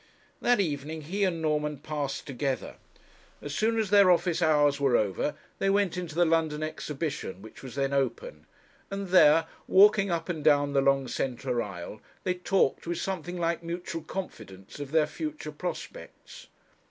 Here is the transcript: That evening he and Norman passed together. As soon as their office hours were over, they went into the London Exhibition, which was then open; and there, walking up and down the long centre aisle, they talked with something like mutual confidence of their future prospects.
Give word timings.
That 0.41 0.59
evening 0.59 1.01
he 1.03 1.23
and 1.25 1.43
Norman 1.43 1.77
passed 1.77 2.25
together. 2.25 2.77
As 3.39 3.53
soon 3.53 3.77
as 3.77 3.91
their 3.91 4.09
office 4.09 4.41
hours 4.41 4.79
were 4.79 4.97
over, 4.97 5.35
they 5.59 5.69
went 5.69 5.95
into 5.95 6.15
the 6.15 6.25
London 6.25 6.63
Exhibition, 6.63 7.43
which 7.43 7.61
was 7.61 7.75
then 7.75 7.93
open; 7.93 8.47
and 8.89 9.09
there, 9.09 9.45
walking 9.67 10.09
up 10.09 10.27
and 10.27 10.43
down 10.43 10.73
the 10.73 10.81
long 10.81 11.07
centre 11.07 11.61
aisle, 11.61 12.01
they 12.23 12.33
talked 12.33 12.87
with 12.87 12.97
something 12.97 13.37
like 13.37 13.61
mutual 13.61 14.01
confidence 14.01 14.79
of 14.79 14.89
their 14.89 15.05
future 15.05 15.51
prospects. 15.51 16.47